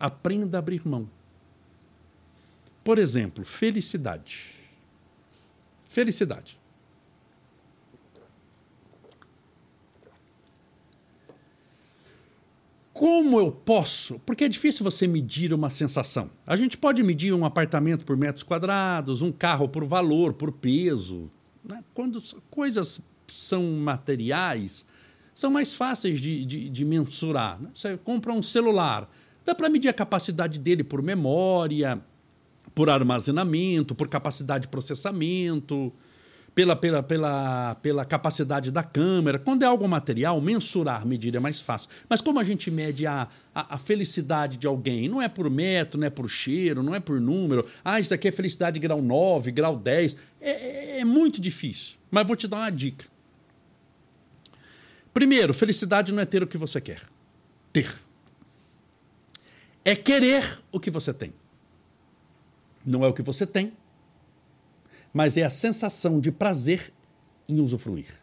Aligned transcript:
aprenda 0.00 0.58
a 0.58 0.60
abrir 0.60 0.86
mão. 0.86 1.08
Por 2.82 2.98
exemplo, 2.98 3.44
felicidade. 3.44 4.54
Felicidade. 5.86 6.58
Como 13.00 13.40
eu 13.40 13.50
posso? 13.50 14.18
Porque 14.26 14.44
é 14.44 14.48
difícil 14.48 14.84
você 14.84 15.06
medir 15.06 15.54
uma 15.54 15.70
sensação. 15.70 16.30
A 16.46 16.54
gente 16.54 16.76
pode 16.76 17.02
medir 17.02 17.32
um 17.32 17.46
apartamento 17.46 18.04
por 18.04 18.14
metros 18.16 18.42
quadrados, 18.42 19.22
um 19.22 19.32
carro 19.32 19.66
por 19.68 19.86
valor, 19.86 20.34
por 20.34 20.52
peso. 20.52 21.30
Né? 21.64 21.82
Quando 21.94 22.22
coisas 22.50 23.00
são 23.26 23.62
materiais, 23.78 24.84
são 25.34 25.50
mais 25.50 25.72
fáceis 25.72 26.20
de, 26.20 26.44
de, 26.44 26.68
de 26.68 26.84
mensurar. 26.84 27.58
Né? 27.58 27.70
Você 27.74 27.96
compra 27.96 28.34
um 28.34 28.42
celular, 28.42 29.10
dá 29.50 29.54
para 29.54 29.68
medir 29.68 29.88
a 29.88 29.92
capacidade 29.92 30.58
dele 30.58 30.84
por 30.84 31.02
memória, 31.02 32.00
por 32.74 32.88
armazenamento, 32.88 33.94
por 33.94 34.08
capacidade 34.08 34.62
de 34.62 34.68
processamento 34.68 35.92
pela, 36.54 36.76
pela, 36.76 37.02
pela, 37.02 37.74
pela 37.76 38.04
capacidade 38.04 38.70
da 38.70 38.82
câmera. 38.82 39.38
Quando 39.38 39.62
é 39.62 39.66
algo 39.66 39.86
material, 39.88 40.40
mensurar, 40.40 41.06
medir 41.06 41.34
é 41.34 41.40
mais 41.40 41.60
fácil. 41.60 41.88
Mas 42.08 42.20
como 42.20 42.38
a 42.38 42.44
gente 42.44 42.70
mede 42.70 43.06
a, 43.06 43.28
a, 43.54 43.74
a, 43.74 43.78
felicidade 43.78 44.56
de 44.56 44.66
alguém? 44.66 45.08
Não 45.08 45.22
é 45.22 45.28
por 45.28 45.48
metro, 45.50 45.98
não 45.98 46.06
é 46.06 46.10
por 46.10 46.28
cheiro, 46.28 46.82
não 46.82 46.94
é 46.94 47.00
por 47.00 47.20
número. 47.20 47.64
Ah, 47.84 48.00
isso 48.00 48.10
daqui 48.10 48.28
é 48.28 48.32
felicidade 48.32 48.78
grau 48.78 49.00
9, 49.00 49.50
grau 49.52 49.76
10. 49.76 50.16
É, 50.40 50.50
é, 50.50 51.00
é 51.00 51.04
muito 51.04 51.40
difícil. 51.40 51.96
Mas 52.10 52.26
vou 52.26 52.36
te 52.36 52.48
dar 52.48 52.58
uma 52.58 52.70
dica. 52.70 53.06
Primeiro, 55.12 55.52
felicidade 55.52 56.12
não 56.12 56.22
é 56.22 56.24
ter 56.24 56.42
o 56.42 56.46
que 56.46 56.58
você 56.58 56.80
quer. 56.80 57.00
Ter. 57.72 57.92
É 59.90 59.96
querer 59.96 60.62
o 60.70 60.78
que 60.78 60.88
você 60.88 61.12
tem. 61.12 61.34
Não 62.86 63.04
é 63.04 63.08
o 63.08 63.12
que 63.12 63.24
você 63.24 63.44
tem, 63.44 63.72
mas 65.12 65.36
é 65.36 65.42
a 65.42 65.50
sensação 65.50 66.20
de 66.20 66.30
prazer 66.30 66.92
em 67.48 67.58
usufruir. 67.58 68.14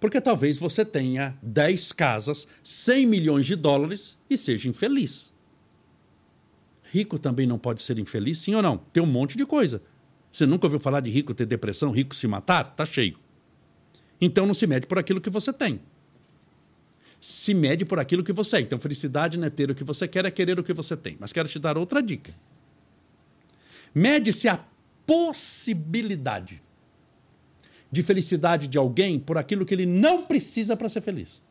Porque 0.00 0.22
talvez 0.22 0.56
você 0.56 0.86
tenha 0.86 1.38
10 1.42 1.92
casas, 1.92 2.48
100 2.64 3.06
milhões 3.08 3.44
de 3.44 3.54
dólares 3.54 4.16
e 4.30 4.38
seja 4.38 4.70
infeliz. 4.70 5.34
Rico 6.84 7.18
também 7.18 7.46
não 7.46 7.58
pode 7.58 7.82
ser 7.82 7.98
infeliz, 7.98 8.38
sim 8.38 8.54
ou 8.54 8.62
não? 8.62 8.78
Tem 8.78 9.02
um 9.02 9.06
monte 9.06 9.36
de 9.36 9.44
coisa. 9.44 9.82
Você 10.30 10.46
nunca 10.46 10.64
ouviu 10.64 10.80
falar 10.80 11.00
de 11.00 11.10
rico 11.10 11.34
ter 11.34 11.44
depressão, 11.44 11.90
rico 11.90 12.16
se 12.16 12.26
matar? 12.26 12.74
Tá 12.74 12.86
cheio. 12.86 13.18
Então 14.18 14.46
não 14.46 14.54
se 14.54 14.66
mede 14.66 14.86
por 14.86 14.98
aquilo 14.98 15.20
que 15.20 15.28
você 15.28 15.52
tem. 15.52 15.78
Se 17.22 17.54
mede 17.54 17.84
por 17.84 18.00
aquilo 18.00 18.24
que 18.24 18.32
você 18.32 18.56
é. 18.56 18.60
Então 18.62 18.80
felicidade 18.80 19.38
não 19.38 19.46
é 19.46 19.50
ter 19.50 19.70
o 19.70 19.74
que 19.76 19.84
você 19.84 20.08
quer, 20.08 20.24
é 20.24 20.30
querer 20.30 20.58
o 20.58 20.64
que 20.64 20.74
você 20.74 20.96
tem. 20.96 21.16
Mas 21.20 21.32
quero 21.32 21.48
te 21.48 21.60
dar 21.60 21.78
outra 21.78 22.02
dica. 22.02 22.34
Mede-se 23.94 24.48
a 24.48 24.62
possibilidade 25.06 26.60
de 27.92 28.02
felicidade 28.02 28.66
de 28.66 28.76
alguém 28.76 29.20
por 29.20 29.38
aquilo 29.38 29.64
que 29.64 29.72
ele 29.72 29.86
não 29.86 30.26
precisa 30.26 30.76
para 30.76 30.88
ser 30.88 31.00
feliz. 31.00 31.44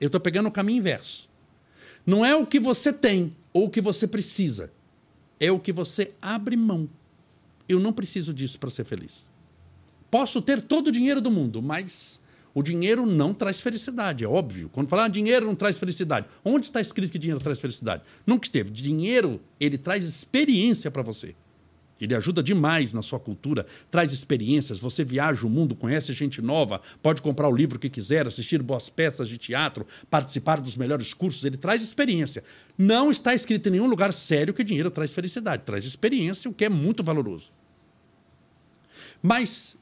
Eu 0.00 0.06
estou 0.06 0.20
pegando 0.20 0.48
o 0.48 0.52
caminho 0.52 0.78
inverso. 0.78 1.28
Não 2.06 2.24
é 2.24 2.34
o 2.34 2.46
que 2.46 2.58
você 2.58 2.90
tem 2.90 3.36
ou 3.52 3.66
o 3.66 3.70
que 3.70 3.82
você 3.82 4.06
precisa, 4.06 4.72
é 5.38 5.50
o 5.50 5.60
que 5.60 5.72
você 5.72 6.14
abre 6.22 6.56
mão. 6.56 6.88
Eu 7.68 7.78
não 7.78 7.92
preciso 7.92 8.32
disso 8.32 8.58
para 8.58 8.70
ser 8.70 8.84
feliz. 8.84 9.28
Posso 10.10 10.40
ter 10.40 10.62
todo 10.62 10.88
o 10.88 10.92
dinheiro 10.92 11.20
do 11.20 11.30
mundo, 11.30 11.60
mas 11.60 12.20
o 12.54 12.62
dinheiro 12.62 13.04
não 13.04 13.34
traz 13.34 13.60
felicidade, 13.60 14.22
é 14.22 14.28
óbvio. 14.28 14.70
Quando 14.70 14.88
falar 14.88 15.06
ah, 15.06 15.08
dinheiro 15.08 15.44
não 15.44 15.56
traz 15.56 15.76
felicidade, 15.76 16.26
onde 16.44 16.66
está 16.66 16.80
escrito 16.80 17.10
que 17.10 17.18
dinheiro 17.18 17.42
traz 17.42 17.58
felicidade? 17.58 18.04
Nunca 18.24 18.46
esteve. 18.46 18.70
Dinheiro, 18.70 19.40
ele 19.58 19.76
traz 19.76 20.04
experiência 20.04 20.90
para 20.90 21.02
você. 21.02 21.34
Ele 22.00 22.14
ajuda 22.14 22.42
demais 22.42 22.92
na 22.92 23.02
sua 23.02 23.18
cultura, 23.18 23.64
traz 23.90 24.12
experiências. 24.12 24.78
Você 24.78 25.04
viaja 25.04 25.46
o 25.46 25.50
mundo, 25.50 25.74
conhece 25.74 26.12
gente 26.12 26.42
nova, 26.42 26.80
pode 27.02 27.22
comprar 27.22 27.48
o 27.48 27.54
livro 27.54 27.78
que 27.78 27.88
quiser, 27.88 28.26
assistir 28.26 28.62
boas 28.62 28.88
peças 28.88 29.28
de 29.28 29.38
teatro, 29.38 29.86
participar 30.10 30.60
dos 30.60 30.76
melhores 30.76 31.14
cursos. 31.14 31.44
Ele 31.44 31.56
traz 31.56 31.82
experiência. 31.82 32.42
Não 32.76 33.10
está 33.10 33.34
escrito 33.34 33.68
em 33.68 33.72
nenhum 33.72 33.86
lugar 33.86 34.12
sério 34.12 34.54
que 34.54 34.64
dinheiro 34.64 34.90
traz 34.90 35.12
felicidade, 35.12 35.62
traz 35.64 35.84
experiência, 35.84 36.50
o 36.50 36.54
que 36.54 36.64
é 36.64 36.68
muito 36.68 37.02
valoroso. 37.02 37.52
Mas 39.22 39.76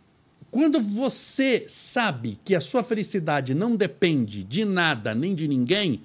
quando 0.52 0.82
você 0.82 1.64
sabe 1.66 2.38
que 2.44 2.54
a 2.54 2.60
sua 2.60 2.84
felicidade 2.84 3.54
não 3.54 3.74
depende 3.74 4.44
de 4.44 4.66
nada 4.66 5.14
nem 5.14 5.34
de 5.34 5.48
ninguém, 5.48 6.02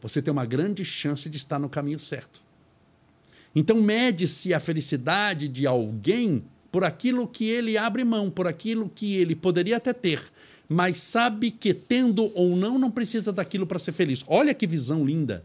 você 0.00 0.22
tem 0.22 0.32
uma 0.32 0.46
grande 0.46 0.82
chance 0.82 1.28
de 1.28 1.36
estar 1.36 1.58
no 1.58 1.68
caminho 1.68 1.98
certo. 1.98 2.42
Então, 3.54 3.82
mede-se 3.82 4.54
a 4.54 4.58
felicidade 4.58 5.46
de 5.46 5.66
alguém 5.66 6.42
por 6.72 6.84
aquilo 6.84 7.28
que 7.28 7.44
ele 7.44 7.76
abre 7.76 8.02
mão, 8.02 8.30
por 8.30 8.46
aquilo 8.46 8.88
que 8.88 9.16
ele 9.16 9.36
poderia 9.36 9.76
até 9.76 9.92
ter, 9.92 10.22
mas 10.66 10.98
sabe 10.98 11.50
que 11.50 11.74
tendo 11.74 12.32
ou 12.34 12.56
não, 12.56 12.78
não 12.78 12.90
precisa 12.90 13.30
daquilo 13.30 13.66
para 13.66 13.78
ser 13.78 13.92
feliz. 13.92 14.24
Olha 14.26 14.54
que 14.54 14.66
visão 14.66 15.04
linda. 15.04 15.44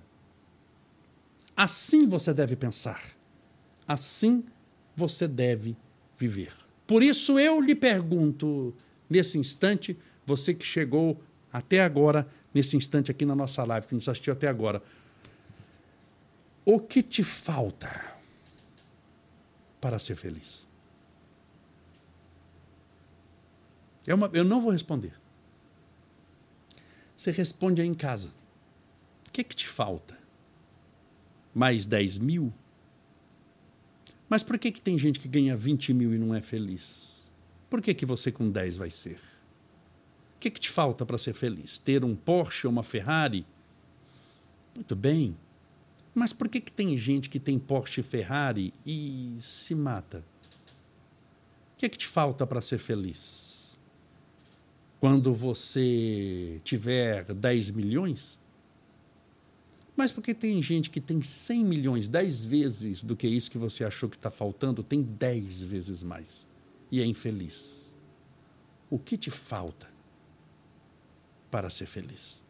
Assim 1.54 2.08
você 2.08 2.34
deve 2.34 2.56
pensar. 2.56 3.04
Assim 3.86 4.42
você 4.96 5.28
deve 5.28 5.76
viver. 6.18 6.67
Por 6.88 7.04
isso 7.04 7.38
eu 7.38 7.60
lhe 7.60 7.76
pergunto, 7.76 8.74
nesse 9.10 9.38
instante, 9.38 9.98
você 10.26 10.54
que 10.54 10.66
chegou 10.66 11.22
até 11.52 11.82
agora, 11.82 12.26
nesse 12.54 12.78
instante 12.78 13.12
aqui 13.12 13.26
na 13.26 13.36
nossa 13.36 13.64
live, 13.66 13.86
que 13.86 13.94
nos 13.96 14.08
assistiu 14.08 14.32
até 14.32 14.48
agora, 14.48 14.82
o 16.66 16.80
que 16.80 17.04
te 17.04 17.24
falta 17.24 18.16
para 19.82 20.00
ser 20.00 20.16
feliz? 20.16 20.68
É 24.06 24.14
uma, 24.16 24.30
eu 24.34 24.46
não 24.46 24.62
vou 24.62 24.72
responder. 24.72 25.14
Você 27.18 27.32
responde 27.32 27.82
aí 27.82 27.88
em 27.88 27.94
casa. 27.94 28.30
O 29.28 29.32
que, 29.32 29.44
que 29.44 29.56
te 29.56 29.68
falta? 29.68 30.18
Mais 31.54 31.86
10 31.86 32.20
mil? 32.20 32.54
Mas 34.30 34.44
por 34.44 34.58
que, 34.60 34.72
que 34.72 34.82
tem 34.82 34.98
gente 35.00 35.20
que 35.20 35.28
ganha 35.28 35.56
20 35.56 35.94
mil 35.94 36.14
e 36.14 36.18
não 36.18 36.36
é 36.36 36.42
feliz? 36.42 37.16
Por 37.70 37.82
que, 37.82 37.94
que 37.94 38.06
você 38.06 38.32
com 38.32 38.50
10 38.50 38.78
vai 38.78 38.90
ser? 38.90 39.20
O 40.36 40.40
que, 40.40 40.50
que 40.50 40.60
te 40.60 40.70
falta 40.70 41.06
para 41.06 41.18
ser 41.18 41.34
feliz? 41.34 41.78
Ter 41.78 42.04
um 42.04 42.16
Porsche 42.16 42.68
ou 42.68 42.74
uma 42.74 42.84
Ferrari? 42.84 43.46
Muito 44.76 44.96
bem. 44.96 45.38
Mas 46.14 46.34
por 46.34 46.50
que, 46.50 46.60
que 46.60 46.72
tem 46.72 46.98
gente 46.98 47.30
que 47.30 47.40
tem 47.40 47.58
Porsche 47.58 48.02
e 48.02 48.04
Ferrari 48.04 48.74
e 48.86 49.38
se 49.40 49.74
mata? 49.74 50.26
O 51.74 51.78
que 51.78 51.86
é 51.86 51.90
que 51.90 51.98
te 51.98 52.08
falta 52.08 52.46
para 52.46 52.62
ser 52.62 52.78
feliz? 52.78 53.72
Quando 55.00 55.34
você 55.34 56.60
tiver 56.64 57.24
10 57.34 57.72
milhões? 57.72 58.40
Mas 59.98 60.12
porque 60.12 60.32
tem 60.34 60.62
gente 60.62 60.92
que 60.92 61.02
tem 61.02 61.24
100 61.24 61.66
milhões, 61.66 62.08
10 62.08 62.46
vezes 62.46 63.04
do 63.04 63.16
que 63.16 63.28
isso 63.28 63.50
que 63.50 63.58
você 63.58 63.84
achou 63.84 64.08
que 64.08 64.16
está 64.16 64.30
faltando, 64.30 64.84
tem 64.84 65.02
10 65.02 65.64
vezes 65.64 66.04
mais 66.04 66.48
e 66.92 67.02
é 67.02 67.06
infeliz. 67.06 67.96
O 68.92 69.00
que 69.00 69.18
te 69.18 69.32
falta 69.32 69.92
para 71.50 71.70
ser 71.72 71.88
feliz? 71.88 72.46